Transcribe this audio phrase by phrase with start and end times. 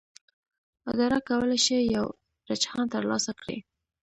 [0.91, 2.05] اداره کولی شي یو
[2.49, 3.57] رجحان ترلاسه کړي.